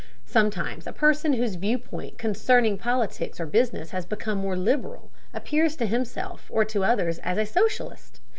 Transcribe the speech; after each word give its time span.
Sometimes 0.25 0.87
a 0.87 0.93
person 0.93 1.33
whose 1.33 1.53
viewpoint 1.53 2.17
concerning 2.17 2.75
politics 2.75 3.39
or 3.39 3.45
business 3.45 3.91
has 3.91 4.03
become 4.03 4.39
more 4.39 4.57
liberal 4.57 5.11
appears 5.31 5.75
to 5.75 5.85
himself 5.85 6.49
or 6.49 6.65
to 6.65 6.83
others 6.83 7.19
as 7.19 7.37
a 7.37 7.45
socialist. 7.45 8.19